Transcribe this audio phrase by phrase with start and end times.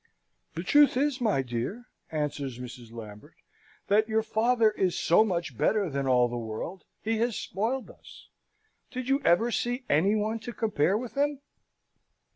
[0.55, 2.91] "The truth is, my dear," answers Mrs.
[2.91, 3.35] Lambert,
[3.85, 8.27] "that your father is so much better than all the world, he has spoiled us.
[8.89, 11.41] Did you ever see any one to compare with him?"